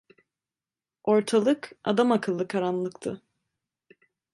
Ortalık 1.03 1.71
adamakıllı 1.83 2.47
karanlıktı. 2.47 3.21